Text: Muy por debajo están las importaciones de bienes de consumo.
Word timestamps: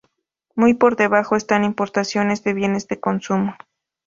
Muy 0.55 0.73
por 0.73 0.95
debajo 0.95 1.35
están 1.35 1.61
las 1.61 1.69
importaciones 1.69 2.43
de 2.43 2.53
bienes 2.55 2.87
de 2.87 2.99
consumo. 2.99 3.55